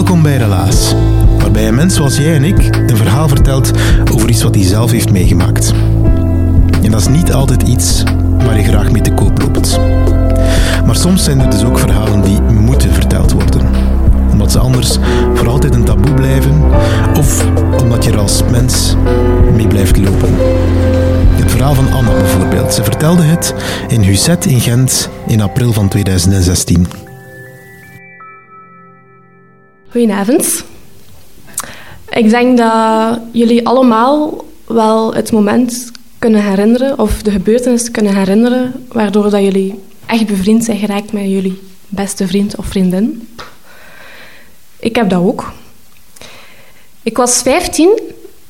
Welkom 0.00 0.22
bij 0.22 0.36
Relaas, 0.36 0.94
waarbij 1.38 1.68
een 1.68 1.74
mens 1.74 1.94
zoals 1.94 2.16
jij 2.16 2.34
en 2.34 2.44
ik 2.44 2.76
een 2.86 2.96
verhaal 2.96 3.28
vertelt 3.28 3.70
over 4.12 4.28
iets 4.28 4.42
wat 4.42 4.54
hij 4.54 4.64
zelf 4.64 4.90
heeft 4.90 5.10
meegemaakt. 5.10 5.72
En 6.82 6.90
dat 6.90 7.00
is 7.00 7.08
niet 7.08 7.32
altijd 7.32 7.62
iets 7.62 8.02
waar 8.36 8.56
je 8.56 8.64
graag 8.64 8.90
mee 8.90 9.02
te 9.02 9.12
koop 9.12 9.40
loopt. 9.40 9.78
Maar 10.86 10.96
soms 10.96 11.24
zijn 11.24 11.40
er 11.40 11.50
dus 11.50 11.64
ook 11.64 11.78
verhalen 11.78 12.20
die 12.20 12.40
moeten 12.40 12.92
verteld 12.92 13.32
worden. 13.32 13.68
Omdat 14.30 14.52
ze 14.52 14.58
anders 14.58 14.98
voor 15.34 15.48
altijd 15.48 15.74
een 15.74 15.84
taboe 15.84 16.14
blijven, 16.14 16.62
of 17.18 17.44
omdat 17.82 18.04
je 18.04 18.10
er 18.10 18.18
als 18.18 18.42
mens 18.50 18.96
mee 19.54 19.66
blijft 19.66 19.96
lopen. 19.96 20.34
Het 21.34 21.50
verhaal 21.50 21.74
van 21.74 21.92
Anna 21.92 22.12
bijvoorbeeld. 22.12 22.74
Ze 22.74 22.84
vertelde 22.84 23.22
het 23.22 23.54
in 23.88 24.02
Huzet 24.02 24.46
in 24.46 24.60
Gent 24.60 25.08
in 25.26 25.40
april 25.40 25.72
van 25.72 25.88
2016. 25.88 27.09
Goedenavond. 29.90 30.64
Ik 32.10 32.30
denk 32.30 32.58
dat 32.58 33.18
jullie 33.32 33.66
allemaal 33.66 34.44
wel 34.66 35.14
het 35.14 35.32
moment 35.32 35.90
kunnen 36.18 36.42
herinneren, 36.42 36.98
of 36.98 37.22
de 37.22 37.30
gebeurtenis 37.30 37.90
kunnen 37.90 38.14
herinneren, 38.14 38.86
waardoor 38.88 39.30
dat 39.30 39.42
jullie 39.42 39.80
echt 40.06 40.26
bevriend 40.26 40.64
zijn 40.64 40.78
geraakt 40.78 41.12
met 41.12 41.22
jullie 41.22 41.60
beste 41.88 42.26
vriend 42.26 42.56
of 42.56 42.66
vriendin. 42.66 43.28
Ik 44.80 44.96
heb 44.96 45.10
dat 45.10 45.22
ook. 45.22 45.52
Ik 47.02 47.16
was 47.16 47.42
15 47.42 48.00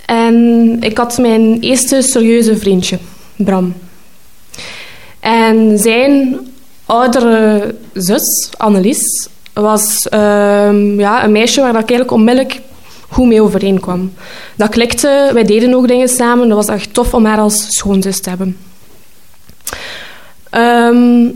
en 0.07 0.77
ik 0.81 0.99
had 0.99 1.19
mijn 1.19 1.61
eerste 1.61 2.03
serieuze 2.03 2.57
vriendje, 2.57 2.99
Bram. 3.37 3.75
En 5.21 5.79
zijn 5.79 6.39
oudere 6.87 7.75
zus, 7.93 8.51
Annelies, 8.57 9.29
was 9.61 10.09
ehm, 10.09 11.01
ja, 11.01 11.25
een 11.25 11.33
meisje 11.33 11.61
waar 11.61 11.71
ik 11.71 11.77
eigenlijk 11.77 12.11
onmiddellijk 12.11 12.61
goed 13.09 13.27
mee 13.27 13.43
overeenkwam. 13.43 14.13
Dat 14.57 14.69
klikte, 14.69 15.31
wij 15.33 15.45
deden 15.45 15.75
ook 15.75 15.89
dingen 15.89 16.09
samen. 16.09 16.49
Dat 16.49 16.67
was 16.67 16.77
echt 16.77 16.95
tof 16.95 17.15
om 17.15 17.25
haar 17.25 17.39
als 17.39 17.67
schoonzus 17.69 18.21
te 18.21 18.29
hebben. 18.29 18.57
Ehm, 20.51 21.29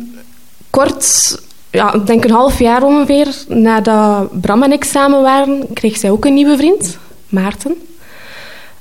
kort, 0.71 1.39
ja, 1.71 1.93
ik 1.93 2.07
denk 2.07 2.25
een 2.25 2.31
half 2.31 2.59
jaar 2.59 2.83
ongeveer, 2.83 3.29
nadat 3.49 4.41
Bram 4.41 4.63
en 4.63 4.73
ik 4.73 4.85
samen 4.85 5.23
waren, 5.23 5.67
kreeg 5.73 5.97
zij 5.97 6.11
ook 6.11 6.25
een 6.25 6.35
nieuwe 6.35 6.57
vriend, 6.57 6.99
Maarten. 7.29 7.75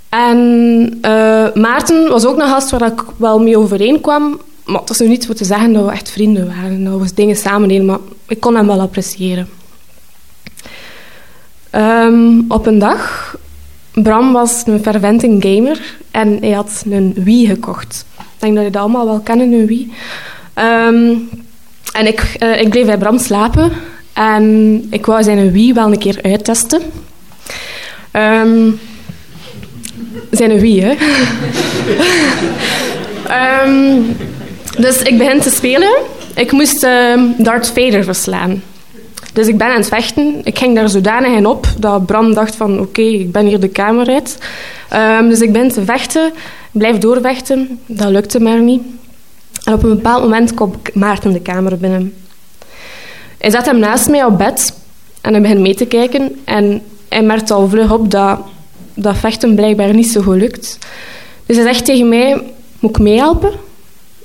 En 0.10 0.98
eh, 1.02 1.54
Maarten 1.54 2.10
was 2.10 2.25
ook 2.25 2.40
een 2.40 2.48
gast 2.48 2.70
waar 2.70 2.92
ik 2.92 3.04
wel 3.18 3.40
mee 3.40 3.58
overeenkwam, 3.58 4.40
maar 4.66 4.79
het 4.79 4.88
was 4.88 5.00
nu 5.00 5.07
niet 5.07 5.25
voor 5.25 5.35
te 5.35 5.46
zeggen 5.46 5.74
dat 5.74 5.85
we 5.85 5.91
echt 5.91 6.12
vrienden 6.12 6.47
waren. 6.47 6.84
Dat 6.84 7.01
we 7.01 7.13
dingen 7.13 7.35
samen 7.35 7.68
deden, 7.68 7.85
maar 7.85 8.00
ik 8.28 8.40
kon 8.40 8.56
hem 8.56 8.68
wel 8.68 8.81
appreciëren. 8.81 9.50
Ehm, 11.69 12.41
op 12.47 12.66
een 12.66 12.79
dag, 12.79 13.35
Bram 13.94 14.31
was 14.31 14.63
een 14.66 14.84
fervente 14.84 15.35
gamer 15.40 15.97
en 16.12 16.38
hij 16.40 16.51
had 16.51 16.84
een 16.90 17.13
Wii 17.16 17.47
gekocht. 17.47 18.06
Ik 18.18 18.24
denk 18.38 18.56
dat 18.56 18.63
je 18.63 18.69
dat 18.69 18.81
allemaal 18.81 19.06
wel 19.06 19.19
kennen, 19.19 19.51
een 19.51 19.66
Wii. 19.66 19.91
Ehm, 20.53 21.16
en 21.94 22.07
ik, 22.07 22.35
uh, 22.40 22.62
ik 22.62 22.69
bleef 22.69 22.85
bij 22.85 22.97
Bram 22.97 23.18
slapen 23.18 23.72
en 24.13 24.88
ik 24.90 25.06
wou 25.06 25.24
zijn 25.24 25.51
Wii 25.51 25.74
wel 25.74 25.91
een 25.91 25.97
keer 25.97 26.19
uittesten. 26.22 26.81
Um, 28.12 28.80
zijn 30.31 30.59
Wii, 30.59 30.81
hè. 30.81 30.95
dus 34.78 35.02
ik 35.02 35.18
begin 35.18 35.40
te 35.40 35.50
spelen. 35.50 35.94
Ik 36.36 36.52
moest 36.52 36.84
uh, 36.84 37.22
Darth 37.38 37.68
Vader 37.68 38.04
verslaan. 38.04 38.64
Dus 39.34 39.48
ik 39.48 39.58
ben 39.58 39.68
aan 39.68 39.78
het 39.78 39.88
vechten. 39.88 40.42
Ik 40.44 40.58
ging 40.58 40.76
daar 40.76 40.90
zodanig 40.90 41.32
in 41.32 41.46
op 41.46 41.68
dat 41.78 42.06
Bram 42.06 42.34
dacht 42.34 42.56
van 42.56 42.80
oké, 42.80 43.02
ik 43.02 43.32
ben 43.32 43.46
hier 43.46 43.60
de 43.60 43.68
kamer 43.68 44.08
uit. 44.08 44.38
Um, 45.20 45.30
dus 45.30 45.42
ik 45.42 45.52
ben 45.52 45.70
te 45.70 45.86
vechten, 45.86 46.34
blijf 46.72 46.98
doorvechten. 46.98 47.80
Dat 47.86 48.10
lukte 48.10 48.40
maar 48.40 48.62
niet. 48.62 48.82
En 49.64 49.74
op 49.74 49.84
een 49.84 49.96
bepaald 49.96 50.22
moment 50.22 50.54
komt 50.54 50.96
Maarten 50.96 51.34
de 51.34 51.42
kamer 51.42 51.78
binnen. 51.78 52.14
Hij 53.38 53.50
zet 53.50 53.66
hem 53.66 53.80
naast 53.80 54.10
mij 54.10 54.24
op 54.24 54.38
bed 54.38 54.74
en 55.22 55.32
hij 55.32 55.42
begint 55.42 55.60
mee 55.60 55.76
te 55.76 55.86
kijken. 55.86 56.42
En 56.44 56.82
hij 57.10 57.24
merkt 57.24 57.52
al 57.52 57.70
vlug 57.70 57.92
op 57.92 58.12
dat 58.12 58.40
dat 58.94 59.18
vechten 59.18 59.56
blijkbaar 59.56 59.94
niet 59.94 60.12
zo 60.12 60.22
goed 60.22 60.36
lukt. 60.36 60.78
Dus 61.46 61.56
hij 61.56 61.66
zegt 61.66 61.86
tegen 61.86 62.10
mij, 62.10 62.42
moet 62.80 62.90
ik 62.90 63.00
meehelpen? 63.00 63.52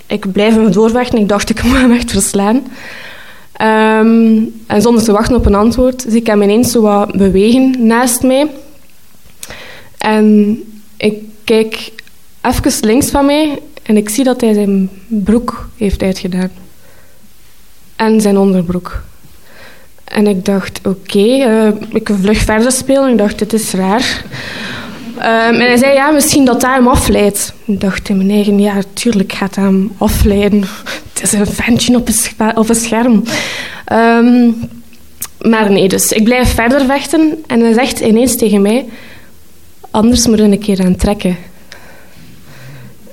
Ik 0.09 0.33
blijf 0.33 0.55
hem 0.55 0.71
doorvechten. 0.73 1.19
Ik 1.19 1.29
dacht, 1.29 1.51
ik 1.51 1.63
moet 1.63 1.77
hem 1.77 1.93
echt 1.93 2.11
verslaan. 2.11 2.57
Um, 3.61 4.55
en 4.67 4.83
zonder 4.83 5.03
te 5.05 5.13
wachten 5.13 5.37
op 5.37 5.47
een 5.47 5.55
antwoord, 5.55 6.05
zie 6.09 6.21
ik 6.21 6.27
hem 6.27 6.43
ineens 6.43 6.71
zo 6.71 6.81
wat 6.81 7.13
bewegen 7.13 7.87
naast 7.87 8.23
mij. 8.23 8.51
En 9.99 10.59
ik 10.97 11.23
kijk 11.45 11.93
even 12.43 12.73
links 12.81 13.11
van 13.11 13.27
mij 13.27 13.59
en 13.83 13.97
ik 13.97 14.09
zie 14.09 14.25
dat 14.25 14.41
hij 14.41 14.55
zijn 14.55 14.91
broek 15.07 15.69
heeft 15.77 16.03
uitgedaan. 16.03 16.51
En 17.97 18.21
zijn 18.21 18.39
onderbroek. 18.39 19.03
En 20.05 20.27
ik 20.27 20.45
dacht, 20.45 20.79
oké, 20.79 20.89
okay, 20.89 21.67
uh, 21.67 21.73
ik 21.89 22.11
vlug 22.21 22.39
verder 22.39 22.73
spelen. 22.73 23.11
Ik 23.11 23.19
dacht, 23.19 23.39
dit 23.39 23.53
is 23.53 23.73
raar. 23.73 24.25
Um, 25.19 25.55
en 25.55 25.67
hij 25.67 25.77
zei, 25.77 25.93
ja, 25.93 26.11
misschien 26.11 26.45
dat 26.45 26.61
dat 26.61 26.71
hem 26.71 26.89
afleidt. 26.89 27.53
Ik 27.65 27.81
dacht 27.81 28.09
in 28.09 28.17
mijn 28.17 28.31
eigen, 28.31 28.59
ja, 28.59 28.75
tuurlijk 28.93 29.33
gaat 29.33 29.55
dat 29.55 29.65
hem 29.65 29.93
afleiden. 29.99 30.65
Het 31.13 31.23
is 31.23 31.33
een 31.33 31.47
ventje 31.47 31.97
op 31.97 32.09
een, 32.09 32.57
op 32.57 32.69
scherm. 32.71 33.23
Um, 33.93 34.55
maar 35.41 35.71
nee, 35.71 35.89
dus 35.89 36.13
ik 36.13 36.25
blijf 36.25 36.55
verder 36.55 36.85
vechten. 36.85 37.45
En 37.47 37.61
hij 37.61 37.73
zegt 37.73 38.01
ineens 38.01 38.37
tegen 38.37 38.63
mij, 38.63 38.85
anders 39.91 40.27
moet 40.27 40.39
je 40.39 40.45
een 40.45 40.59
keer 40.59 40.85
aan 40.85 40.97
trekken. 40.97 41.37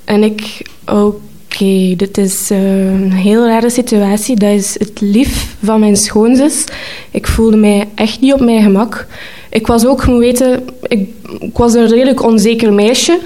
En 0.04 0.24
ik, 0.24 0.62
oké, 0.86 1.96
dit 1.96 2.18
is 2.18 2.52
uh, 2.52 2.86
een 2.86 3.12
heel 3.12 3.48
rare 3.48 3.70
situatie. 3.70 4.36
Dat 4.36 4.52
is 4.52 4.80
het 4.80 5.02
lief 5.02 5.56
van 5.64 5.80
mijn 5.80 5.96
schoonzus. 5.96 6.64
Ik 7.12 7.28
voelde 7.28 7.58
mij 7.58 7.88
echt 7.96 8.22
niet 8.22 8.34
op 8.34 8.40
mijn 8.40 8.64
gemak. 8.64 9.08
Ik 9.50 9.68
was 9.68 9.86
ook, 9.86 10.06
moet 10.06 10.20
weten, 10.20 10.64
ik, 10.82 11.10
ik 11.40 11.58
was 11.58 11.74
een 11.74 11.88
redelijk 11.88 12.24
onzeker 12.24 12.74
meisje. 12.74 13.20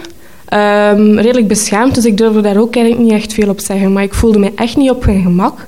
Um, 0.54 1.20
redelijk 1.20 1.48
beschaamd, 1.48 1.96
dus 1.96 2.06
ik 2.06 2.18
durfde 2.18 2.42
daar 2.42 2.58
ook 2.58 2.76
eigenlijk 2.76 3.06
niet 3.06 3.22
echt 3.22 3.34
veel 3.34 3.50
op 3.50 3.60
zeggen. 3.60 3.94
Maar 3.94 4.04
ik 4.04 4.14
voelde 4.14 4.40
me 4.40 4.52
echt 4.56 4.78
niet 4.78 4.90
op 4.90 5.06
mijn 5.06 5.22
gemak. 5.22 5.66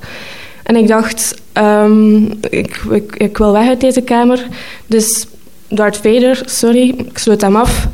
En 0.63 0.75
ik 0.75 0.87
dacht, 0.87 1.41
um, 1.53 2.31
ik, 2.49 2.81
ik, 3.17 3.37
wil 3.37 3.51
weg 3.51 3.67
uit 3.67 3.81
deze 3.81 4.01
kamer. 4.01 4.47
Dus 4.87 5.27
Darth 5.67 5.97
Vader, 5.97 6.41
sorry, 6.45 6.93
ik 6.97 7.17
sluit 7.17 7.41
hem 7.41 7.55
af. 7.55 7.87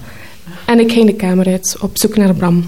En 0.65 0.79
ik 0.79 0.91
ging 0.91 1.05
de 1.05 1.15
kamer 1.15 1.47
uit, 1.47 1.77
op 1.81 1.97
zoek 1.97 2.17
naar 2.17 2.33
Bram. 2.33 2.65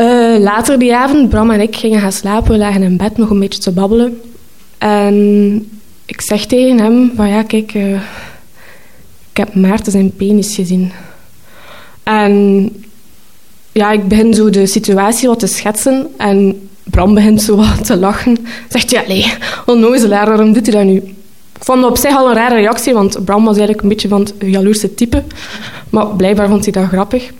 Uh, 0.00 0.38
later 0.38 0.78
die 0.78 0.94
avond, 0.94 1.28
Bram 1.28 1.50
en 1.50 1.60
ik 1.60 1.76
gingen 1.76 2.00
gaan 2.00 2.12
slapen. 2.12 2.50
We 2.50 2.58
lagen 2.58 2.82
in 2.82 2.96
bed 2.96 3.16
nog 3.16 3.30
een 3.30 3.38
beetje 3.38 3.60
te 3.60 3.72
babbelen. 3.72 4.20
En 4.78 5.70
ik 6.06 6.20
zeg 6.20 6.46
tegen 6.46 6.78
hem 6.78 7.12
van 7.16 7.28
ja, 7.28 7.42
kijk, 7.42 7.74
uh, 7.74 8.00
ik 9.32 9.38
heb 9.38 9.54
Maarten 9.54 9.92
zijn 9.92 10.16
penis 10.16 10.54
gezien. 10.54 10.92
En 12.02 12.68
ja, 13.72 13.90
ik 13.90 14.08
begin 14.08 14.34
zo 14.34 14.50
de 14.50 14.66
situatie 14.66 15.28
wat 15.28 15.38
te 15.38 15.46
schetsen 15.46 16.06
en 16.16 16.68
Bram 16.82 17.14
begint 17.14 17.42
zo 17.42 17.56
wat 17.56 17.84
te 17.84 17.96
lachen. 17.96 18.36
Zegt 18.68 18.90
ja, 18.90 19.02
nee, 19.08 19.32
onnozelaar, 19.66 20.26
waarom 20.26 20.52
doet 20.52 20.66
hij 20.66 20.74
dat 20.74 20.84
nu? 20.84 20.96
Ik 21.58 21.64
vond 21.68 21.82
het 21.82 21.90
op 21.90 21.96
zich 21.96 22.16
al 22.16 22.28
een 22.28 22.34
rare 22.34 22.54
reactie, 22.54 22.94
want 22.94 23.24
Bram 23.24 23.44
was 23.44 23.56
eigenlijk 23.56 23.82
een 23.82 23.88
beetje 23.88 24.08
van 24.08 24.20
het 24.20 24.34
jaloerse 24.38 24.94
type. 24.94 25.22
Maar 25.90 26.06
blijkbaar 26.06 26.48
vond 26.48 26.64
hij 26.64 26.72
dat 26.72 26.88
grappig. 26.88 27.30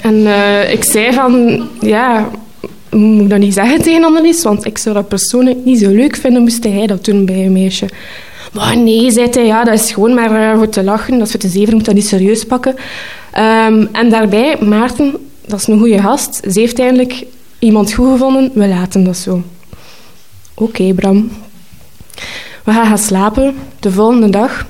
En 0.00 0.14
uh, 0.14 0.72
ik 0.72 0.84
zei 0.84 1.12
van, 1.12 1.66
ja, 1.80 2.30
moet 2.90 3.22
ik 3.22 3.30
dat 3.30 3.38
niet 3.38 3.54
zeggen 3.54 3.82
tegen 3.82 4.04
Annelies? 4.04 4.42
Want 4.42 4.64
ik 4.66 4.78
zou 4.78 4.94
dat 4.94 5.08
persoonlijk 5.08 5.64
niet 5.64 5.78
zo 5.78 5.90
leuk 5.90 6.16
vinden, 6.16 6.42
moest 6.42 6.64
hij 6.64 6.86
dat 6.86 7.04
doen 7.04 7.24
bij 7.24 7.46
een 7.46 7.52
meisje. 7.52 7.88
Maar 8.52 8.76
nee, 8.76 9.10
zei 9.10 9.28
hij, 9.30 9.46
ja, 9.46 9.64
dat 9.64 9.74
is 9.74 9.92
gewoon 9.92 10.14
maar 10.14 10.32
uh, 10.32 10.56
voor 10.56 10.68
te 10.68 10.84
lachen. 10.84 11.18
Dat 11.18 11.26
is 11.26 11.30
voor 11.30 11.40
te 11.40 11.48
zeven, 11.48 11.74
moet 11.74 11.84
dat 11.84 11.94
niet 11.94 12.06
serieus 12.06 12.44
pakken. 12.44 12.74
Um, 13.38 13.88
en 13.92 14.10
daarbij, 14.10 14.56
Maarten, 14.60 15.30
dat 15.46 15.60
is 15.60 15.66
een 15.66 15.78
goede 15.78 16.00
gast. 16.00 16.40
Ze 16.52 16.60
heeft 16.60 16.78
eindelijk 16.78 17.24
iemand 17.58 17.92
goed 17.92 18.10
gevonden, 18.10 18.50
we 18.54 18.68
laten 18.68 19.04
dat 19.04 19.16
zo. 19.16 19.42
Oké, 20.54 20.92
Bram. 20.92 21.30
We 22.64 22.72
gaan 22.72 22.86
gaan 22.86 22.98
slapen. 22.98 23.54
De 23.80 23.90
volgende 23.90 24.30
dag 24.30 24.66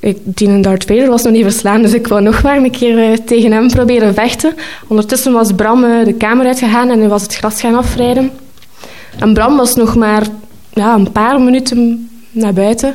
ik, 0.00 0.18
die 0.24 0.60
Darth 0.60 0.84
Vader 0.84 1.08
was 1.08 1.22
nog 1.22 1.32
niet 1.32 1.42
verslaan, 1.42 1.82
dus 1.82 1.92
ik 1.92 2.06
wou 2.06 2.22
nog 2.22 2.42
maar 2.42 2.56
een 2.56 2.70
keer 2.70 3.10
uh, 3.10 3.16
tegen 3.16 3.52
hem 3.52 3.68
proberen 3.68 4.14
vechten. 4.14 4.54
Ondertussen 4.88 5.32
was 5.32 5.52
Bram 5.52 5.84
uh, 5.84 6.04
de 6.04 6.12
kamer 6.12 6.46
uitgegaan 6.46 6.90
en 6.90 6.98
hij 6.98 7.08
was 7.08 7.22
het 7.22 7.36
gras 7.36 7.60
gaan 7.60 7.74
afrijden. 7.74 8.30
En 9.18 9.34
Bram 9.34 9.56
was 9.56 9.74
nog 9.74 9.96
maar 9.96 10.22
ja, 10.80 10.94
een 10.94 11.12
paar 11.12 11.40
minuten 11.40 12.10
naar 12.30 12.52
buiten. 12.52 12.94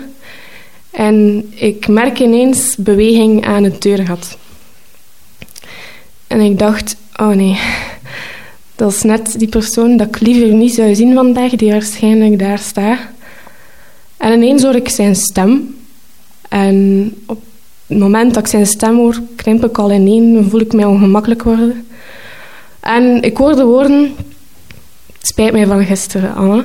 En 0.92 1.48
ik 1.56 1.88
merk 1.88 2.20
ineens 2.20 2.76
beweging 2.76 3.46
aan 3.46 3.64
het 3.64 3.82
deurgat. 3.82 4.38
En 6.28 6.40
ik 6.40 6.60
dacht, 6.60 6.96
oh 7.16 7.30
nee, 7.30 7.60
dat 8.76 8.92
is 8.92 9.02
net 9.02 9.40
die 9.40 9.48
persoon 9.48 9.98
dat 9.98 10.08
ik 10.08 10.20
liever 10.20 10.54
niet 10.54 10.74
zou 10.74 10.96
zien 10.96 11.14
vandaag, 11.14 11.52
die 11.52 11.72
waarschijnlijk 11.72 12.40
daar 12.40 12.60
staat. 12.60 13.00
En 14.18 14.34
ineens 14.34 14.64
hoor 14.64 14.76
ik 14.76 14.90
zijn 14.90 15.16
stem 15.16 15.76
en 16.50 17.16
op 17.26 17.42
het 17.88 17.98
moment 17.98 18.34
dat 18.34 18.44
ik 18.44 18.50
zijn 18.50 18.68
stem 18.68 18.96
hoor, 18.96 19.22
krimp 19.36 19.66
ik 19.66 19.78
al 19.78 19.92
ineen 19.92 20.38
en 20.38 20.50
voel 20.50 20.60
ik 20.60 20.74
mij 20.74 20.86
ongemakkelijk 20.86 21.44
worden. 21.44 21.88
En 22.80 23.22
ik 23.22 23.38
hoor 23.38 23.56
de 23.56 23.66
woorden, 23.66 24.16
het 25.18 25.28
spijt 25.28 25.52
mij 25.52 25.66
van 25.66 25.86
gisteren, 25.86 26.36
Anne. 26.36 26.64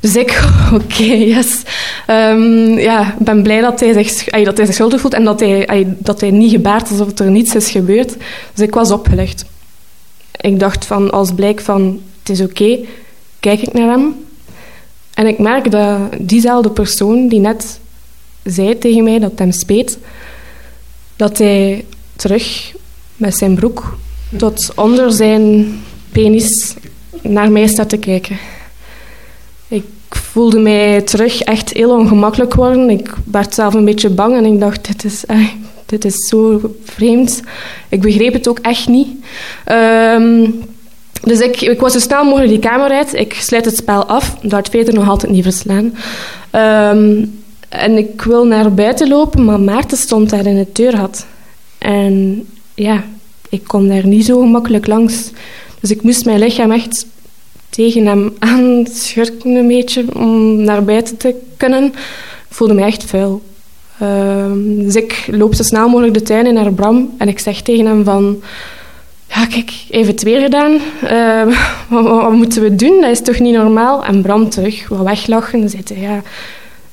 Dus 0.00 0.16
ik, 0.16 0.42
oké, 0.82 1.02
yes. 1.02 1.62
Um, 2.06 2.78
ja, 2.78 3.12
ik 3.12 3.24
ben 3.24 3.42
blij 3.42 3.60
dat 3.60 3.80
hij, 3.80 3.92
zich, 4.04 4.24
dat 4.24 4.56
hij 4.56 4.66
zich 4.66 4.74
schuldig 4.74 5.00
voelt 5.00 5.14
en 5.14 5.24
dat 5.24 5.40
hij, 5.40 5.86
dat 5.98 6.20
hij 6.20 6.30
niet 6.30 6.50
gebaard 6.50 6.90
alsof 6.90 7.18
er 7.18 7.30
niets 7.30 7.54
is 7.54 7.70
gebeurd. 7.70 8.16
Dus 8.54 8.66
ik 8.66 8.74
was 8.74 8.90
opgelegd. 8.90 9.44
Ik 10.40 10.60
dacht 10.60 10.84
van, 10.84 11.10
als 11.10 11.32
blijk 11.32 11.60
van, 11.60 12.00
het 12.18 12.28
is 12.28 12.40
oké, 12.40 12.78
kijk 13.40 13.60
ik 13.60 13.72
naar 13.72 13.88
hem. 13.88 14.14
En 15.14 15.26
ik 15.26 15.38
merk 15.38 15.70
dat 15.70 15.98
diezelfde 16.18 16.70
persoon 16.70 17.28
die 17.28 17.40
net 17.40 17.80
zei 18.44 18.78
tegen 18.78 19.04
mij 19.04 19.18
dat 19.18 19.38
hem 19.38 19.52
speet 19.52 19.98
dat 21.16 21.38
hij 21.38 21.84
terug 22.16 22.74
met 23.16 23.36
zijn 23.36 23.54
broek 23.54 23.98
tot 24.36 24.72
onder 24.74 25.12
zijn 25.12 25.66
penis 26.12 26.74
naar 27.22 27.50
mij 27.50 27.66
staat 27.66 27.88
te 27.88 27.96
kijken. 27.96 28.38
Voelde 30.38 30.58
mij 30.58 31.02
terug 31.02 31.40
echt 31.40 31.72
heel 31.72 31.90
ongemakkelijk 31.90 32.54
worden. 32.54 32.90
Ik 32.90 33.14
werd 33.30 33.54
zelf 33.54 33.74
een 33.74 33.84
beetje 33.84 34.10
bang 34.10 34.36
en 34.36 34.44
ik 34.44 34.60
dacht, 34.60 34.86
dit 34.86 35.04
is, 35.04 35.24
dit 35.86 36.04
is 36.04 36.28
zo 36.28 36.60
vreemd. 36.84 37.42
Ik 37.88 38.00
begreep 38.00 38.32
het 38.32 38.48
ook 38.48 38.58
echt 38.58 38.88
niet. 38.88 39.08
Um, 39.72 40.60
dus 41.22 41.40
ik, 41.40 41.60
ik 41.60 41.80
was 41.80 41.92
zo 41.92 41.98
snel 41.98 42.24
mogelijk 42.24 42.50
die 42.50 42.58
kamer 42.58 42.90
uit. 42.90 43.14
Ik 43.14 43.34
sluit 43.34 43.64
het 43.64 43.76
spel 43.76 44.04
af. 44.04 44.36
Dat 44.42 44.68
verder 44.68 44.94
nog 44.94 45.08
altijd 45.08 45.32
niet 45.32 45.42
verslaan. 45.42 45.94
Um, 46.94 47.40
en 47.68 47.96
ik 47.96 48.22
wil 48.22 48.46
naar 48.46 48.74
buiten 48.74 49.08
lopen, 49.08 49.44
maar 49.44 49.60
Maarten 49.60 49.98
stond 49.98 50.30
daar 50.30 50.46
in 50.46 50.56
het 50.56 50.76
deurgat. 50.76 51.26
En 51.78 52.46
ja, 52.74 53.04
ik 53.48 53.64
kon 53.64 53.88
daar 53.88 54.06
niet 54.06 54.24
zo 54.24 54.40
gemakkelijk 54.40 54.86
langs. 54.86 55.30
Dus 55.80 55.90
ik 55.90 56.02
moest 56.02 56.24
mijn 56.24 56.38
lichaam 56.38 56.72
echt 56.72 57.06
tegen 57.70 58.06
hem 58.06 58.36
aanschurken 58.38 59.50
een 59.50 59.66
beetje 59.66 60.04
om 60.14 60.62
naar 60.62 60.84
buiten 60.84 61.16
te 61.16 61.34
kunnen. 61.56 61.94
Voelde 62.48 62.74
me 62.74 62.84
echt 62.84 63.04
vuil. 63.04 63.42
Uh, 64.02 64.52
dus 64.84 64.94
ik 64.94 65.28
loop 65.30 65.54
zo 65.54 65.62
snel 65.62 65.88
mogelijk 65.88 66.14
de 66.14 66.22
tuin 66.22 66.46
in 66.46 66.54
naar 66.54 66.72
Bram 66.72 67.14
en 67.18 67.28
ik 67.28 67.38
zeg 67.38 67.60
tegen 67.62 67.86
hem 67.86 68.04
van... 68.04 68.42
Ja, 69.28 69.46
kijk, 69.46 69.72
even 69.90 70.12
het 70.12 70.22
weer 70.22 70.40
gedaan. 70.40 70.78
Uh, 71.04 71.56
wat, 71.88 72.32
moeten 72.32 72.62
we 72.62 72.74
doen? 72.74 73.00
Dat 73.00 73.10
is 73.10 73.22
toch 73.22 73.38
niet 73.38 73.54
normaal? 73.54 74.04
En 74.04 74.22
Bram 74.22 74.48
terug, 74.50 74.88
wat 74.88 75.02
weglachen. 75.02 75.62
En 75.62 75.68
zei 75.68 75.82
ja, 76.00 76.22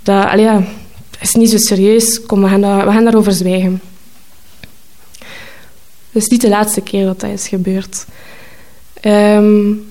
dat, 0.03 0.63
is 1.21 1.33
niet 1.33 1.49
zo 1.49 1.57
serieus. 1.57 2.25
Kom, 2.25 2.41
we 2.41 2.47
gaan, 2.47 2.61
we 2.61 2.91
gaan 2.91 3.03
daarover 3.03 3.31
zwijgen. 3.31 3.81
Het 6.11 6.23
is 6.23 6.27
niet 6.27 6.41
de 6.41 6.49
laatste 6.49 6.81
keer 6.81 7.05
dat 7.05 7.19
dat 7.19 7.29
is 7.29 7.47
gebeurd. 7.47 8.05
Um, 9.01 9.84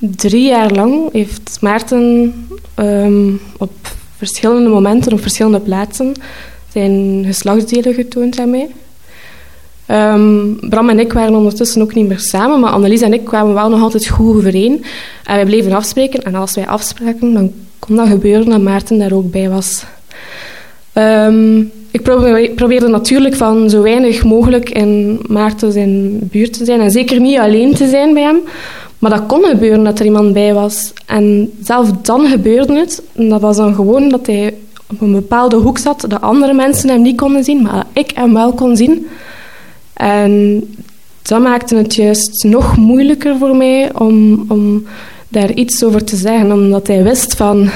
drie 0.00 0.48
jaar 0.48 0.70
lang 0.70 1.12
heeft 1.12 1.58
Maarten 1.60 2.34
um, 2.76 3.40
op 3.58 3.72
verschillende 4.16 4.68
momenten, 4.68 5.12
op 5.12 5.20
verschillende 5.20 5.60
plaatsen, 5.60 6.12
zijn 6.72 7.22
geslachtsdelen 7.26 7.94
getoond 7.94 8.46
mij. 8.46 8.68
Um, 9.88 10.58
Bram 10.68 10.88
en 10.88 10.98
ik 10.98 11.12
waren 11.12 11.34
ondertussen 11.34 11.82
ook 11.82 11.94
niet 11.94 12.08
meer 12.08 12.18
samen, 12.18 12.60
maar 12.60 12.70
Annelies 12.70 13.00
en 13.00 13.12
ik 13.12 13.24
kwamen 13.24 13.54
wel 13.54 13.68
nog 13.68 13.82
altijd 13.82 14.08
goed 14.08 14.36
overeen. 14.36 14.84
En 15.24 15.34
wij 15.34 15.44
bleven 15.44 15.72
afspreken. 15.72 16.22
En 16.22 16.34
als 16.34 16.54
wij 16.54 16.66
afspraken, 16.66 17.32
dan 17.32 17.52
kon 17.78 17.96
dat 17.96 18.08
gebeuren 18.08 18.48
dat 18.48 18.60
Maarten 18.60 18.98
daar 18.98 19.12
ook 19.12 19.30
bij 19.30 19.48
was. 19.48 19.84
Um, 20.94 21.70
ik 21.90 22.02
probeerde 22.54 22.88
natuurlijk 22.88 23.34
van 23.34 23.70
zo 23.70 23.82
weinig 23.82 24.24
mogelijk 24.24 24.70
in 24.70 25.20
Maarten 25.26 25.72
zijn 25.72 26.18
buurt 26.20 26.52
te 26.52 26.64
zijn. 26.64 26.80
En 26.80 26.90
zeker 26.90 27.20
niet 27.20 27.38
alleen 27.38 27.74
te 27.74 27.88
zijn 27.88 28.14
bij 28.14 28.22
hem. 28.22 28.40
Maar 29.00 29.10
dat 29.10 29.26
kon 29.26 29.44
gebeuren 29.44 29.84
dat 29.84 29.98
er 29.98 30.04
iemand 30.04 30.32
bij 30.32 30.54
was. 30.54 30.92
En 31.06 31.52
zelf 31.62 31.90
dan 32.02 32.26
gebeurde 32.26 32.78
het. 32.78 33.02
Dat 33.12 33.40
was 33.40 33.56
dan 33.56 33.74
gewoon 33.74 34.08
dat 34.08 34.26
hij 34.26 34.54
op 34.90 35.00
een 35.00 35.12
bepaalde 35.12 35.56
hoek 35.56 35.78
zat. 35.78 36.04
Dat 36.08 36.20
andere 36.20 36.52
mensen 36.52 36.88
hem 36.88 37.02
niet 37.02 37.16
konden 37.16 37.44
zien, 37.44 37.62
maar 37.62 37.86
ik 37.92 38.10
hem 38.14 38.34
wel 38.34 38.52
kon 38.52 38.76
zien. 38.76 39.06
En 39.92 40.62
dat 41.22 41.40
maakte 41.40 41.76
het 41.76 41.94
juist 41.94 42.44
nog 42.44 42.76
moeilijker 42.76 43.38
voor 43.38 43.56
mij 43.56 43.90
om, 43.94 44.44
om 44.48 44.86
daar 45.28 45.52
iets 45.52 45.84
over 45.84 46.04
te 46.04 46.16
zeggen. 46.16 46.52
Omdat 46.52 46.86
hij 46.86 47.02
wist 47.02 47.36
van 47.36 47.70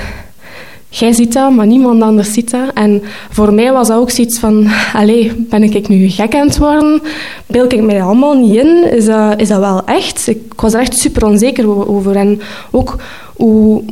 jij 0.98 1.12
ziet 1.12 1.32
dat, 1.32 1.50
maar 1.50 1.66
niemand 1.66 2.02
anders 2.02 2.32
ziet 2.32 2.50
dat. 2.50 2.72
En 2.74 3.02
voor 3.30 3.52
mij 3.52 3.72
was 3.72 3.88
dat 3.88 3.98
ook 3.98 4.10
zoiets 4.10 4.38
van, 4.38 4.66
allee, 4.92 5.32
ben 5.48 5.62
ik 5.62 5.88
nu 5.88 6.08
gek 6.08 6.34
aan 6.34 6.46
het 6.46 6.58
worden? 6.58 7.02
Beeld 7.46 7.72
ik 7.72 7.82
mij 7.82 8.02
allemaal 8.02 8.34
niet 8.34 8.54
in? 8.54 8.92
Is 8.92 9.04
dat, 9.04 9.40
is 9.40 9.48
dat 9.48 9.58
wel 9.60 9.84
echt? 9.84 10.26
Ik 10.26 10.52
was 10.56 10.74
er 10.74 10.80
echt 10.80 10.98
super 10.98 11.26
onzeker 11.26 11.88
over. 11.88 12.16
En 12.16 12.40
ook 12.70 12.96
hoe, 13.36 13.82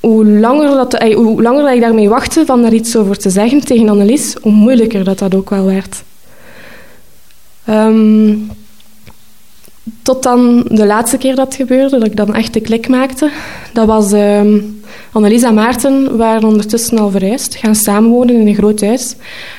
hoe, 0.00 0.26
langer, 0.26 0.68
dat, 0.68 1.02
hoe 1.02 1.42
langer 1.42 1.62
dat 1.62 1.74
ik 1.74 1.80
daarmee 1.80 2.08
wachtte 2.08 2.46
van 2.46 2.62
daar 2.62 2.72
iets 2.72 2.96
over 2.96 3.16
te 3.16 3.30
zeggen 3.30 3.64
tegen 3.64 3.88
Annelies, 3.88 4.36
hoe 4.42 4.52
moeilijker 4.52 5.04
dat 5.04 5.18
dat 5.18 5.34
ook 5.34 5.50
wel 5.50 5.64
werd. 5.64 6.02
Um, 7.68 8.50
tot 10.02 10.22
dan 10.22 10.64
de 10.68 10.86
laatste 10.86 11.16
keer 11.16 11.34
dat 11.34 11.54
gebeurde, 11.54 11.98
dat 11.98 12.06
ik 12.06 12.16
dan 12.16 12.34
echt 12.34 12.54
de 12.54 12.60
klik 12.60 12.88
maakte. 12.88 13.30
Dat 13.72 13.86
was... 13.86 14.12
Um, 14.12 14.79
Annelies 15.12 15.42
en 15.42 15.54
Maarten 15.54 16.16
waren 16.16 16.48
ondertussen 16.48 16.98
al 16.98 17.10
verhuisd, 17.10 17.54
gaan 17.54 17.74
samenwonen 17.74 18.40
in 18.40 18.46
een 18.46 18.54
groot 18.54 18.80
huis. 18.80 19.14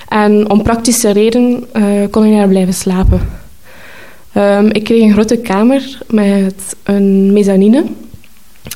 En 0.08 0.50
om 0.50 0.64
praktische 0.64 1.12
reden 1.12 1.64
uh, 1.74 1.84
kon 2.10 2.26
ik 2.26 2.38
daar 2.38 2.48
blijven 2.48 2.74
slapen. 2.74 3.40
Um, 4.38 4.72
ik 4.72 4.84
kreeg 4.84 5.02
een 5.02 5.14
grote 5.14 5.38
kamer 5.38 5.98
met 6.08 6.76
een 6.84 7.34
mezzanine. 7.34 7.84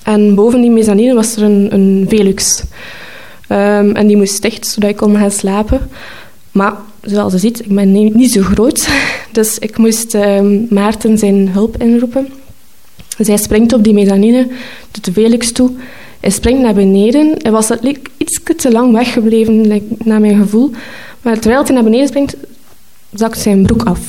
En 0.04 0.36
boven 0.36 0.62
die 0.62 0.72
mezzanine 0.72 1.14
was 1.14 1.36
er 1.36 1.44
een, 1.44 1.74
een 1.74 2.06
Velux. 2.10 2.64
Um, 3.50 3.96
en 3.96 4.08
die 4.08 4.18
moest 4.18 4.42
dicht, 4.42 4.68
zodat 4.68 4.90
ik 4.90 4.96
kon 4.96 5.18
gaan 5.18 5.32
slapen. 5.32 5.90
Maar 6.52 6.74
zoals 7.02 7.34
je 7.34 7.40
ziet, 7.40 7.60
ik 7.60 7.76
ben 7.76 7.92
niet 7.92 8.32
zo 8.32 8.42
groot. 8.42 8.88
Dus 9.32 9.60
ik 9.60 9.78
moest 9.78 10.14
um, 10.14 10.68
Maarten 10.70 11.18
zijn 11.18 11.50
hulp 11.50 11.82
inroepen. 11.82 12.28
Zij 13.18 13.38
springt 13.38 13.74
op 13.74 13.84
die 13.84 13.94
mezzanine, 13.94 14.48
doet 14.92 15.06
de 15.06 15.12
Velux 15.12 15.52
toe 15.52 15.72
hij 16.26 16.34
springt 16.34 16.62
naar 16.62 16.74
beneden. 16.74 17.36
Hij 17.38 17.52
was 17.52 17.72
iets 18.18 18.40
te 18.56 18.72
lang 18.72 18.94
weggebleven, 18.94 19.84
naar 20.04 20.20
mijn 20.20 20.40
gevoel. 20.40 20.72
Maar 21.22 21.40
terwijl 21.40 21.64
hij 21.64 21.74
naar 21.74 21.84
beneden 21.84 22.08
springt, 22.08 22.36
zakt 23.14 23.40
zijn 23.40 23.64
broek 23.66 23.84
af. 23.84 24.00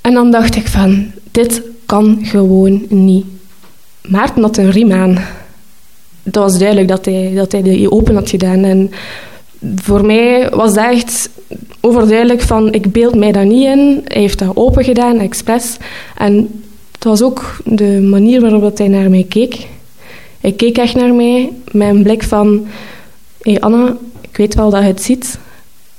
En 0.00 0.12
dan 0.12 0.30
dacht 0.30 0.56
ik 0.56 0.68
van, 0.68 1.10
dit 1.30 1.62
kan 1.86 2.18
gewoon 2.22 2.86
niet. 2.88 3.24
Maarten 4.08 4.42
had 4.42 4.56
een 4.56 4.70
riem 4.70 4.92
aan. 4.92 5.18
Het 6.22 6.36
was 6.36 6.58
duidelijk 6.58 6.88
dat 6.88 7.04
hij, 7.04 7.32
dat 7.34 7.52
hij 7.52 7.62
die 7.62 7.90
open 7.90 8.14
had 8.14 8.30
gedaan. 8.30 8.64
En 8.64 8.90
voor 9.74 10.06
mij 10.06 10.50
was 10.50 10.74
dat 10.74 10.90
echt 10.90 11.30
overduidelijk 11.80 12.40
van, 12.40 12.72
ik 12.72 12.92
beeld 12.92 13.14
mij 13.14 13.32
dat 13.32 13.44
niet 13.44 13.66
in. 13.66 14.00
Hij 14.04 14.20
heeft 14.20 14.38
dat 14.38 14.56
open 14.56 14.84
gedaan, 14.84 15.18
expres. 15.18 15.76
En 16.16 16.62
het 16.92 17.04
was 17.04 17.22
ook 17.22 17.56
de 17.64 18.00
manier 18.00 18.40
waarop 18.40 18.78
hij 18.78 18.88
naar 18.88 19.10
mij 19.10 19.26
keek. 19.28 19.66
Hij 20.40 20.52
keek 20.52 20.78
echt 20.78 20.94
naar 20.94 21.14
mij 21.14 21.52
met 21.72 21.88
een 21.88 22.02
blik 22.02 22.22
van... 22.22 22.66
Hé 23.42 23.50
hey 23.50 23.60
Anna, 23.60 23.96
ik 24.20 24.36
weet 24.36 24.54
wel 24.54 24.70
dat 24.70 24.80
je 24.80 24.86
het 24.86 25.02
ziet. 25.02 25.38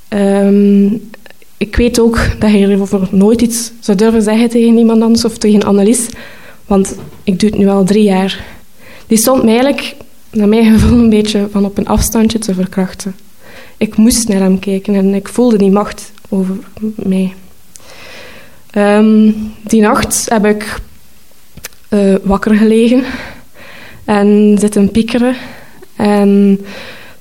Ehm, 0.08 0.86
ik 1.58 1.76
weet 1.76 2.00
ook 2.00 2.20
dat 2.40 2.52
je 2.52 2.58
hierover 2.58 3.08
nooit 3.12 3.42
iets 3.42 3.72
zou 3.80 3.98
durven 3.98 4.22
zeggen 4.22 4.50
tegen 4.50 4.78
iemand 4.78 5.02
anders 5.02 5.26
of 5.26 5.38
tegen 5.38 5.64
Annelies. 5.64 6.08
Want 6.66 6.96
ik 7.24 7.40
doe 7.40 7.50
het 7.50 7.60
nu 7.60 7.68
al 7.68 7.84
drie 7.84 8.04
jaar. 8.04 8.46
Die 9.08 9.18
stond 9.18 9.44
mij 9.44 9.54
eigenlijk, 9.54 9.96
naar 10.32 10.48
mijn 10.48 10.66
gevoel, 10.74 11.00
een 11.00 11.10
beetje 11.10 11.48
van 11.52 11.66
op 11.66 11.78
een 11.78 11.88
afstandje 11.88 12.40
te 12.40 12.54
verkrachten. 12.54 13.16
Ik 13.78 13.98
moest 13.98 14.28
naar 14.28 14.42
hem 14.42 14.60
kijken 14.60 14.96
en 14.96 15.14
ik 15.14 15.28
voelde 15.28 15.58
die 15.58 15.72
macht 15.72 16.12
over 16.30 16.58
mij. 16.96 17.34
Ehm, 18.72 19.32
die 19.62 19.82
nacht 19.82 20.26
heb 20.30 20.46
ik 20.46 20.80
uh, 21.90 22.16
wakker 22.24 22.56
gelegen 22.56 23.04
en 24.10 24.56
zitten 24.60 24.92
piekeren. 24.92 25.36
En 25.96 26.60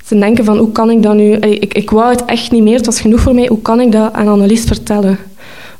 te 0.06 0.18
denken 0.18 0.44
van 0.44 0.58
hoe 0.58 0.72
kan 0.72 0.90
ik 0.90 1.02
dat 1.02 1.14
nu... 1.14 1.32
Ik, 1.32 1.74
ik 1.74 1.90
wou 1.90 2.10
het 2.10 2.24
echt 2.24 2.50
niet 2.50 2.62
meer, 2.62 2.76
het 2.76 2.86
was 2.86 3.00
genoeg 3.00 3.20
voor 3.20 3.34
mij. 3.34 3.46
Hoe 3.46 3.62
kan 3.62 3.80
ik 3.80 3.92
dat 3.92 4.12
aan 4.12 4.28
Annelies 4.28 4.64
vertellen? 4.64 5.18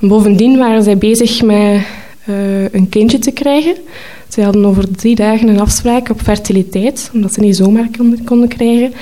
bovendien 0.00 0.58
waren 0.58 0.82
zij 0.82 0.98
bezig 0.98 1.42
met 1.42 1.82
uh, 2.28 2.72
een 2.72 2.88
kindje 2.88 3.18
te 3.18 3.30
krijgen. 3.30 3.74
Ze 4.28 4.42
hadden 4.42 4.64
over 4.64 4.96
drie 4.96 5.14
dagen 5.14 5.48
een 5.48 5.60
afspraak 5.60 6.10
op 6.10 6.20
fertiliteit, 6.20 7.10
omdat 7.14 7.34
ze 7.34 7.40
niet 7.40 7.56
zomaar 7.56 7.88
konden, 7.96 8.24
konden 8.24 8.48
krijgen. 8.48 8.92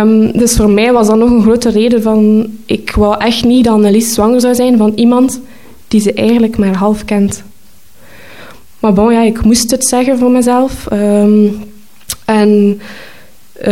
Um, 0.00 0.38
dus 0.38 0.56
voor 0.56 0.70
mij 0.70 0.92
was 0.92 1.06
dat 1.06 1.16
nog 1.16 1.30
een 1.30 1.42
grote 1.42 1.70
reden 1.70 2.02
van... 2.02 2.46
Ik 2.66 2.90
wou 2.90 3.20
echt 3.20 3.44
niet 3.44 3.64
dat 3.64 3.74
Annelies 3.74 4.14
zwanger 4.14 4.40
zou 4.40 4.54
zijn 4.54 4.76
van 4.76 4.92
iemand 4.94 5.40
die 5.88 6.00
ze 6.00 6.12
eigenlijk 6.12 6.58
maar 6.58 6.76
half 6.76 7.04
kent. 7.04 7.44
Maar 8.84 8.92
bon, 8.92 9.12
ja, 9.12 9.22
ik 9.22 9.44
moest 9.44 9.70
het 9.70 9.86
zeggen 9.86 10.18
voor 10.18 10.30
mezelf. 10.30 10.86
Um, 10.92 11.62
en 12.24 12.80
uh, 13.58 13.64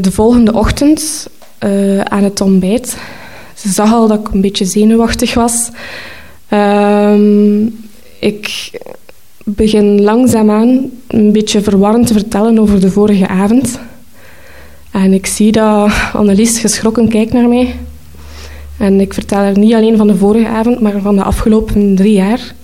de 0.00 0.10
volgende 0.10 0.52
ochtend 0.52 1.28
uh, 1.64 2.00
aan 2.00 2.22
het 2.22 2.40
ontbijt... 2.40 2.96
Ze 3.54 3.68
zag 3.68 3.92
al 3.92 4.08
dat 4.08 4.18
ik 4.18 4.28
een 4.28 4.40
beetje 4.40 4.64
zenuwachtig 4.64 5.34
was. 5.34 5.70
Um, 6.52 7.78
ik 8.18 8.70
begin 9.44 10.02
langzaamaan 10.02 10.90
een 11.06 11.32
beetje 11.32 11.62
verwarrend 11.62 12.06
te 12.06 12.12
vertellen 12.12 12.58
over 12.58 12.80
de 12.80 12.90
vorige 12.90 13.28
avond. 13.28 13.80
En 14.90 15.12
ik 15.12 15.26
zie 15.26 15.52
dat 15.52 15.90
Annelies 16.12 16.58
geschrokken 16.58 17.08
kijkt 17.08 17.32
naar 17.32 17.48
mij. 17.48 17.74
En 18.78 19.00
ik 19.00 19.14
vertel 19.14 19.38
haar 19.38 19.58
niet 19.58 19.74
alleen 19.74 19.96
van 19.96 20.06
de 20.06 20.16
vorige 20.16 20.48
avond, 20.48 20.80
maar 20.80 21.00
van 21.00 21.16
de 21.16 21.22
afgelopen 21.22 21.94
drie 21.94 22.14
jaar. 22.14 22.56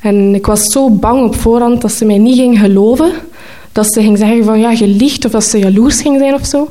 En 0.00 0.34
ik 0.34 0.46
was 0.46 0.64
zo 0.64 0.90
bang 0.90 1.24
op 1.24 1.34
voorhand 1.34 1.80
dat 1.80 1.92
ze 1.92 2.04
mij 2.04 2.18
niet 2.18 2.36
ging 2.36 2.58
geloven. 2.58 3.12
Dat 3.72 3.92
ze 3.92 4.00
ging 4.00 4.18
zeggen 4.18 4.44
van 4.44 4.60
ja, 4.60 4.70
je 4.70 4.86
liegt 4.86 5.24
of 5.24 5.30
dat 5.30 5.44
ze 5.44 5.58
jaloers 5.58 6.00
ging 6.00 6.18
zijn 6.18 6.34
of 6.34 6.46
zo. 6.46 6.68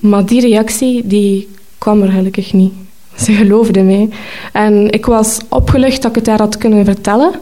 Maar 0.00 0.26
die 0.26 0.40
reactie 0.40 1.06
die 1.06 1.48
kwam 1.78 2.02
er 2.02 2.10
gelukkig 2.10 2.52
niet. 2.52 2.72
Ze 3.16 3.32
geloofde 3.32 3.82
mij. 3.82 4.08
En 4.52 4.90
ik 4.90 5.06
was 5.06 5.38
opgelucht 5.48 6.02
dat 6.02 6.10
ik 6.10 6.16
het 6.16 6.26
haar 6.26 6.38
had 6.38 6.56
kunnen 6.56 6.84
vertellen. 6.84 7.32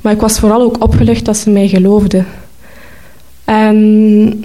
Maar 0.00 0.12
ik 0.12 0.20
was 0.20 0.38
vooral 0.38 0.62
ook 0.62 0.82
opgelucht 0.82 1.24
dat 1.24 1.36
ze 1.36 1.50
mij 1.50 1.68
geloofde. 1.68 2.24
En 3.44 4.44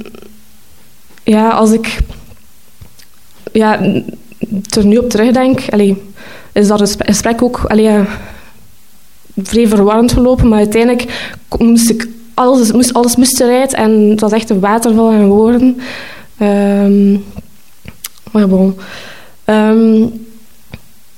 ja, 1.24 1.50
als 1.50 1.72
ik 1.72 1.98
ja, 3.52 3.82
er 4.78 4.86
nu 4.86 4.98
op 4.98 5.10
terugdenk, 5.10 5.60
is 6.52 6.68
dat 6.68 6.96
gesprek 7.00 7.42
ook 7.42 7.64
allee, 7.68 8.04
vrij 9.44 9.68
verwarrend 9.68 10.12
gelopen. 10.12 10.48
Maar 10.48 10.58
uiteindelijk 10.58 11.34
moest 11.58 11.90
ik 11.90 12.08
alles, 12.34 12.72
moest, 12.72 12.94
alles 12.94 13.16
moest 13.16 13.40
eruit 13.40 13.74
en 13.74 13.92
het 13.92 14.20
was 14.20 14.32
echt 14.32 14.50
een 14.50 14.60
waterval 14.60 15.12
aan 15.12 15.28
woorden. 15.28 15.78
Um, 16.42 17.24
maar 18.32 18.48
bon. 18.48 18.76
Um, 19.46 20.12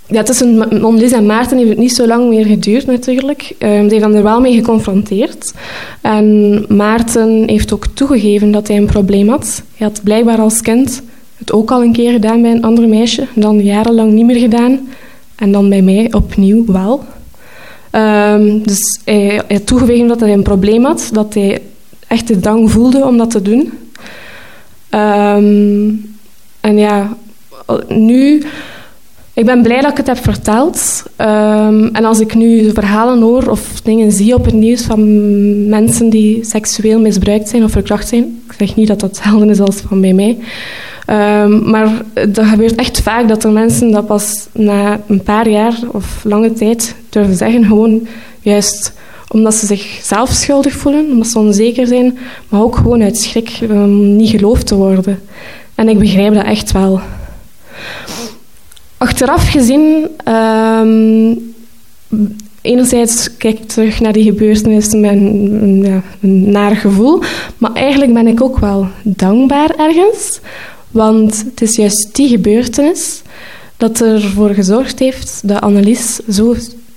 ja, 0.08 0.24
tussen 0.24 0.82
Annelies 0.84 1.12
en 1.12 1.26
Maarten 1.26 1.58
heeft 1.58 1.70
het 1.70 1.78
niet 1.78 1.96
zo 1.96 2.08
lang 2.08 2.30
meer 2.30 2.46
geduurd 2.46 2.86
natuurlijk. 2.86 3.56
Um, 3.60 3.88
die 3.88 4.00
hebben 4.00 4.18
er 4.18 4.24
wel 4.24 4.42
mee 4.42 4.54
geconfronteerd. 4.54 5.54
En 6.02 6.66
Maarten 6.70 7.44
heeft 7.50 7.74
ook 7.74 7.86
toegegeven 7.94 8.52
dat 8.52 8.68
hij 8.68 8.78
een 8.78 8.86
probleem 8.86 9.30
had. 9.30 9.64
Hij 9.76 9.88
had 9.88 10.04
blijkbaar 10.04 10.40
als 10.40 10.62
kind 10.62 11.02
het 11.38 11.52
ook 11.52 11.72
al 11.72 11.84
een 11.84 11.92
keer 11.92 12.12
gedaan 12.12 12.42
bij 12.42 12.52
een 12.52 12.64
ander 12.64 12.88
meisje. 12.88 13.28
Dan 13.36 13.64
jarenlang 13.64 14.12
niet 14.12 14.26
meer 14.26 14.40
gedaan. 14.40 14.88
En 15.36 15.52
dan 15.52 15.70
bij 15.70 15.82
mij 15.82 16.08
opnieuw 16.12 16.66
wel. 16.66 17.04
Um, 17.92 18.64
dus 18.64 19.00
hij, 19.06 19.42
hij 19.48 19.58
had 19.58 19.68
toegegeven 19.68 20.08
dat 20.08 20.20
hij 20.20 20.34
een 20.34 20.44
probleem 20.44 20.86
had. 20.86 21.10
Dat 21.12 21.34
hij 21.34 21.62
echt 22.08 22.28
de 22.28 22.40
drang 22.40 22.72
voelde 22.72 23.06
om 23.06 23.18
dat 23.18 23.30
te 23.30 23.42
doen. 23.42 23.72
Um, 24.90 26.16
en 26.60 26.78
ja, 26.78 27.18
nu 27.88 28.44
ik 29.34 29.46
ben 29.46 29.62
blij 29.62 29.82
dat 29.82 29.92
ik 29.92 29.98
het 29.98 30.08
heb 30.08 30.18
verteld. 30.18 31.04
Um, 31.18 31.88
en 31.88 32.06
als 32.06 32.20
ik 32.20 32.36
nu 32.36 32.72
verhalen 32.74 33.22
hoor 33.22 33.50
of 33.50 33.82
dingen 33.82 34.12
zie 34.12 34.34
op 34.34 34.46
het 34.46 34.54
nieuws 34.54 34.82
van 34.82 35.70
mensen 35.70 36.10
die 36.10 36.44
seksueel 36.46 37.00
misbruikt 37.00 37.50
zijn 37.50 37.64
of 37.64 37.72
verkracht 37.72 38.08
zijn, 38.08 38.42
ik 38.48 38.54
zeg 38.58 38.76
niet 38.76 38.88
dat 38.88 39.00
dat 39.00 39.10
hetzelfde 39.10 39.48
is 39.48 39.60
als 39.60 39.76
van 39.76 40.02
bij 40.02 40.14
mij. 40.14 40.38
Um, 41.10 41.70
maar 41.70 42.02
dat 42.30 42.46
gebeurt 42.46 42.76
echt 42.76 43.02
vaak 43.02 43.28
dat 43.28 43.44
er 43.44 43.52
mensen 43.52 43.92
dat 43.92 44.06
pas 44.08 44.48
na 44.52 45.00
een 45.08 45.24
paar 45.24 45.50
jaar 45.50 45.80
of 45.92 46.24
lange 46.24 46.54
tijd 46.54 46.96
durven 47.10 47.36
zeggen, 47.36 47.66
gewoon 47.66 48.08
juist 48.42 48.94
omdat 49.28 49.54
ze 49.54 49.66
zich 49.66 50.00
zelf 50.04 50.30
schuldig 50.30 50.74
voelen, 50.74 51.12
omdat 51.12 51.28
ze 51.28 51.40
onzeker 51.40 51.88
zijn, 51.88 52.18
maar 52.50 52.62
ook 52.62 52.76
gewoon 52.76 53.02
uit 53.02 53.18
schrik 53.18 53.60
om 53.70 54.16
niet 54.16 54.30
geloofd 54.30 54.68
te 54.68 54.76
worden. 54.76 55.20
En 55.76 55.90
ik 55.90 56.00
begrijp 56.00 56.34
dat 56.34 56.46
echt 56.46 56.72
wel. 56.72 57.00
Achteraf 58.98 59.50
gezien, 59.50 60.08
um, 60.28 61.56
enerzijds 62.62 63.38
kijk 63.38 63.60
ik 63.60 63.68
terug 63.68 64.00
naar 64.00 64.14
die 64.14 64.24
gebeurtenis 64.24 64.94
met 64.94 65.20
ja, 65.86 66.02
een 66.22 66.52
naar 66.52 66.76
gevoel, 66.76 67.22
maar 67.58 67.74
eigenlijk 67.74 68.14
ben 68.14 68.28
ik 68.28 68.42
ook 68.42 68.60
wel 68.60 68.88
dankbaar 69.04 69.70
ergens, 69.78 70.40
want 70.92 71.44
het 71.50 71.62
is 71.62 71.76
juist 71.76 72.16
die 72.16 72.30
gebeurtenis 72.30 73.22
dat 73.78 74.02
ervoor 74.02 74.50
gezorgd 74.50 75.00
heeft 75.00 75.42
dat 75.44 75.62
Annelies 75.62 76.16
zo 76.30 76.56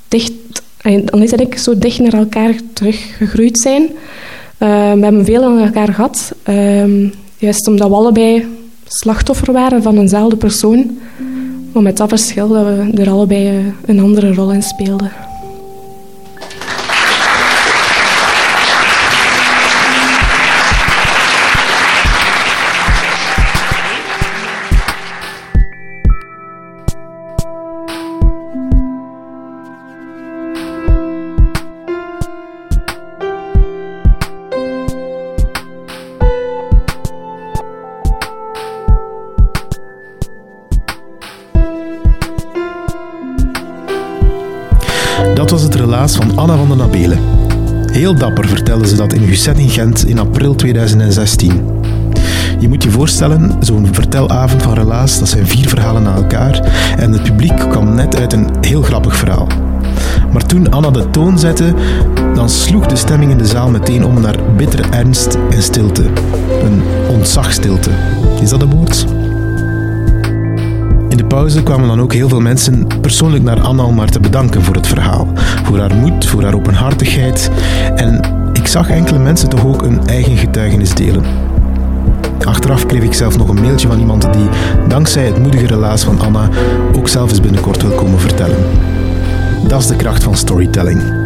dicht, 0.09 0.33
eh, 0.77 1.03
Annelies 1.11 1.33
en 1.33 1.41
ik 1.41 1.59
zo 1.59 1.79
dicht 1.79 1.99
naar 1.99 2.13
elkaar 2.13 2.55
teruggegroeid 2.73 3.61
zijn. 3.61 3.83
Uh, 3.83 3.89
we 4.93 5.01
hebben 5.05 5.25
veel 5.25 5.45
aan 5.45 5.59
elkaar 5.59 5.95
gehad, 5.95 6.33
uh, 6.49 7.11
juist 7.37 7.69
omdat 7.69 7.89
we 7.89 7.95
allebei 7.95 8.47
slachtoffer 8.87 9.53
waren 9.53 9.83
van 9.83 9.99
eenzelfde 9.99 10.37
persoon. 10.37 10.99
Maar 11.73 11.83
met 11.83 11.97
dat 11.97 12.09
verschil 12.09 12.49
dat 12.49 12.65
we 12.65 13.03
er 13.03 13.11
allebei 13.11 13.73
een 13.87 14.01
andere 14.01 14.35
rol 14.35 14.53
in 14.53 14.63
speelden. 14.63 15.30
Anna 46.41 46.57
van 46.57 46.69
den 46.69 46.77
Nabelen. 46.77 47.19
Heel 47.93 48.15
dapper 48.15 48.49
vertelde 48.49 48.87
ze 48.87 48.97
dat 48.97 49.13
in 49.13 49.27
Gusset 49.27 49.59
in 49.59 49.69
Gent 49.69 50.07
in 50.07 50.19
april 50.19 50.55
2016. 50.55 51.63
Je 52.59 52.69
moet 52.69 52.83
je 52.83 52.91
voorstellen, 52.91 53.57
zo'n 53.61 53.89
vertelavond 53.93 54.63
van 54.63 54.75
Relaas, 54.75 55.19
dat 55.19 55.29
zijn 55.29 55.47
vier 55.47 55.69
verhalen 55.69 56.03
na 56.03 56.15
elkaar 56.15 56.61
en 56.99 57.13
het 57.13 57.23
publiek 57.23 57.57
kwam 57.57 57.95
net 57.95 58.17
uit 58.17 58.33
een 58.33 58.47
heel 58.61 58.83
grappig 58.83 59.17
verhaal. 59.17 59.47
Maar 60.33 60.47
toen 60.47 60.71
Anna 60.71 60.91
de 60.91 61.11
toon 61.11 61.39
zette, 61.39 61.75
dan 62.35 62.51
sloeg 62.51 62.87
de 62.87 62.97
stemming 62.97 63.31
in 63.31 63.39
de 63.39 63.47
zaal 63.47 63.71
meteen 63.71 64.05
om 64.05 64.21
naar 64.21 64.37
bittere 64.57 64.89
ernst 64.91 65.39
en 65.51 65.63
stilte. 65.63 66.05
Een 66.63 66.83
ontzagstilte. 67.09 67.91
Is 68.41 68.51
dat 68.51 68.63
een 68.63 68.71
woord? 68.71 69.07
In 71.11 71.17
de 71.17 71.25
pauze 71.25 71.63
kwamen 71.63 71.89
dan 71.89 72.01
ook 72.01 72.13
heel 72.13 72.29
veel 72.29 72.41
mensen 72.41 72.87
persoonlijk 73.01 73.45
naar 73.45 73.61
Anna 73.61 73.83
om 73.83 73.99
haar 73.99 74.09
te 74.11 74.21
bedanken 74.21 74.63
voor 74.63 74.75
het 74.75 74.87
verhaal. 74.87 75.29
Voor 75.65 75.79
haar 75.79 75.95
moed, 75.95 76.27
voor 76.27 76.43
haar 76.43 76.55
openhartigheid. 76.55 77.51
En 77.95 78.21
ik 78.53 78.67
zag 78.67 78.91
enkele 78.91 79.19
mensen 79.19 79.49
toch 79.49 79.67
ook 79.67 79.83
een 79.83 80.07
eigen 80.07 80.37
getuigenis 80.37 80.95
delen. 80.95 81.25
Achteraf 82.45 82.87
kreeg 82.87 83.03
ik 83.03 83.15
zelf 83.15 83.39
nog 83.39 83.49
een 83.49 83.61
mailtje 83.61 83.89
van 83.89 83.99
iemand 83.99 84.33
die, 84.33 84.49
dankzij 84.89 85.27
het 85.27 85.39
moedige 85.39 85.67
relaas 85.67 86.05
van 86.05 86.21
Anna, 86.21 86.49
ook 86.97 87.09
zelf 87.09 87.31
eens 87.31 87.41
binnenkort 87.41 87.83
wil 87.83 87.91
komen 87.91 88.21
vertellen. 88.21 88.59
Dat 89.69 89.81
is 89.81 89.87
de 89.87 89.97
kracht 89.97 90.23
van 90.23 90.37
storytelling. 90.37 91.20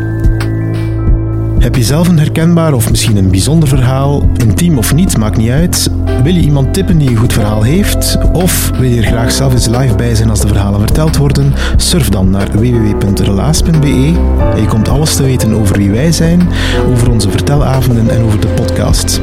Heb 1.65 1.77
je 1.77 1.83
zelf 1.83 2.09
een 2.09 2.19
herkenbaar 2.19 2.73
of 2.73 2.91
misschien 2.91 3.17
een 3.17 3.31
bijzonder 3.31 3.69
verhaal, 3.69 4.29
intiem 4.37 4.79
of 4.79 4.95
niet, 4.95 5.17
maakt 5.17 5.37
niet 5.37 5.51
uit. 5.51 5.91
Wil 6.23 6.35
je 6.35 6.41
iemand 6.41 6.75
tippen 6.75 6.99
die 6.99 7.09
een 7.09 7.17
goed 7.17 7.33
verhaal 7.33 7.63
heeft? 7.63 8.19
Of 8.33 8.71
wil 8.71 8.91
je 8.91 8.97
er 8.97 9.07
graag 9.07 9.33
zelf 9.33 9.53
eens 9.53 9.67
live 9.67 9.95
bij 9.95 10.15
zijn 10.15 10.31
als 10.31 10.41
de 10.41 10.49
verhalen 10.49 10.81
verteld 10.81 11.17
worden? 11.17 11.55
Surf 11.77 12.09
dan 12.09 12.31
naar 12.31 12.51
www.relaas.be 12.53 14.15
en 14.55 14.61
je 14.61 14.67
komt 14.69 14.89
alles 14.89 15.15
te 15.17 15.23
weten 15.23 15.55
over 15.55 15.77
wie 15.77 15.91
wij 15.91 16.13
zijn, 16.13 16.49
over 16.93 17.11
onze 17.11 17.31
vertelavonden 17.31 18.11
en 18.11 18.23
over 18.23 18.41
de 18.41 18.49
podcast. 18.49 19.21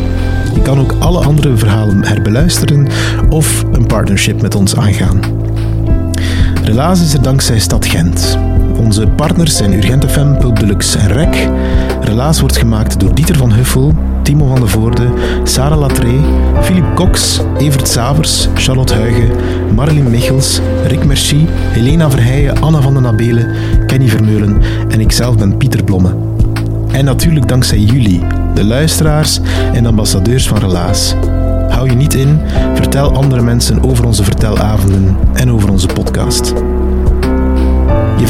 Je 0.54 0.62
kan 0.62 0.80
ook 0.80 0.96
alle 1.00 1.24
andere 1.24 1.58
verhalen 1.58 2.04
herbeluisteren 2.04 2.88
of 3.30 3.64
een 3.72 3.86
partnership 3.86 4.42
met 4.42 4.56
ons 4.56 4.76
aangaan. 4.76 5.20
Relaas 6.64 7.02
is 7.02 7.14
er 7.14 7.22
dankzij 7.22 7.60
Stad 7.60 7.86
Gent. 7.86 8.38
Onze 8.78 9.08
partners 9.08 9.58
zijn 9.58 9.74
Urgent 9.74 10.12
FM, 10.12 10.54
Deluxe 10.54 10.98
en 10.98 11.08
REC. 11.08 11.50
Relaas 12.02 12.40
wordt 12.40 12.58
gemaakt 12.58 13.00
door 13.00 13.16
Dieter 13.16 13.38
van 13.38 13.52
Huffel, 13.52 13.94
Timo 14.22 14.48
van 14.48 14.60
de 14.60 14.68
Voorde, 14.68 15.08
Sarah 15.44 15.80
Latré, 15.80 16.20
Philippe 16.62 16.94
Cox, 16.94 17.42
Evert 17.58 17.88
Savers, 17.88 18.48
Charlotte 18.56 18.94
Huigen, 18.94 19.30
Marilyn 19.76 20.10
Michels, 20.10 20.60
Rick 20.88 21.06
Merci, 21.06 21.46
Helena 21.50 22.10
Verheijen, 22.10 22.62
Anna 22.62 22.82
van 22.82 22.94
den 22.94 23.06
Abelen, 23.08 23.56
Kenny 23.88 24.08
Vermeulen 24.08 24.62
en 24.90 25.00
ikzelf 25.00 25.38
ben 25.38 25.58
Pieter 25.58 25.84
Blomme. 25.84 26.16
En 26.92 27.06
natuurlijk 27.06 27.48
dankzij 27.48 27.80
jullie, 27.80 28.22
de 28.54 28.64
luisteraars 28.64 29.40
en 29.74 29.86
ambassadeurs 29.86 30.48
van 30.48 30.58
Relaas. 30.58 31.16
Hou 31.70 31.90
je 31.90 31.96
niet 31.96 32.14
in, 32.14 32.40
vertel 32.74 33.14
andere 33.14 33.42
mensen 33.42 33.84
over 33.84 34.06
onze 34.06 34.24
vertelavonden 34.24 35.18
en 35.34 35.52
over 35.52 35.72
onze 35.72 35.88
podcast. 35.88 36.54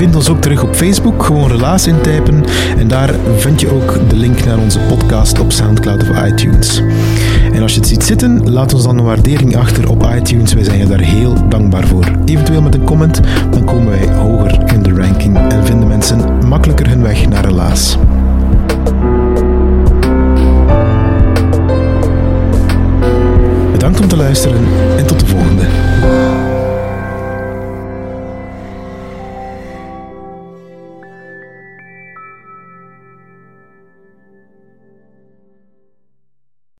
Je 0.01 0.07
vindt 0.07 0.19
ons 0.19 0.35
ook 0.35 0.41
terug 0.41 0.63
op 0.63 0.75
Facebook, 0.75 1.23
gewoon 1.23 1.47
Relaas 1.47 1.87
intypen. 1.87 2.43
En 2.77 2.87
daar 2.87 3.15
vind 3.37 3.61
je 3.61 3.73
ook 3.73 4.09
de 4.09 4.15
link 4.15 4.45
naar 4.45 4.57
onze 4.57 4.79
podcast 4.79 5.39
op 5.39 5.51
Soundcloud 5.51 6.09
of 6.09 6.25
iTunes. 6.25 6.81
En 7.53 7.61
als 7.61 7.73
je 7.73 7.79
het 7.79 7.87
ziet 7.87 8.03
zitten, 8.03 8.51
laat 8.51 8.73
ons 8.73 8.83
dan 8.83 8.97
een 8.97 9.05
waardering 9.05 9.55
achter 9.55 9.89
op 9.89 10.07
iTunes. 10.15 10.53
Wij 10.53 10.63
zijn 10.63 10.77
je 10.77 10.85
daar 10.85 10.99
heel 10.99 11.49
dankbaar 11.49 11.87
voor. 11.87 12.11
Eventueel 12.25 12.61
met 12.61 12.75
een 12.75 12.83
comment, 12.83 13.19
dan 13.51 13.63
komen 13.63 13.89
wij 13.89 14.13
hoger 14.13 14.73
in 14.73 14.83
de 14.83 14.93
ranking 14.93 15.37
en 15.37 15.65
vinden 15.65 15.87
mensen 15.87 16.47
makkelijker 16.47 16.89
hun 16.89 17.01
weg 17.01 17.29
naar 17.29 17.45
Relaas. 17.45 17.97
Bedankt 23.71 23.99
om 23.99 24.07
te 24.07 24.17
luisteren 24.17 24.59